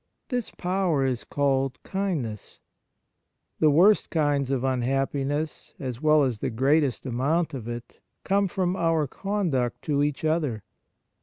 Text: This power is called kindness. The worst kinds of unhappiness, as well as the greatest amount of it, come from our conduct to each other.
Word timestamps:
This 0.29 0.49
power 0.49 1.05
is 1.05 1.23
called 1.23 1.77
kindness. 1.83 2.59
The 3.59 3.69
worst 3.69 4.09
kinds 4.09 4.49
of 4.49 4.63
unhappiness, 4.63 5.75
as 5.79 6.01
well 6.01 6.23
as 6.23 6.39
the 6.39 6.49
greatest 6.49 7.05
amount 7.05 7.53
of 7.53 7.67
it, 7.67 7.99
come 8.23 8.47
from 8.47 8.75
our 8.75 9.05
conduct 9.05 9.83
to 9.83 10.01
each 10.01 10.25
other. 10.25 10.63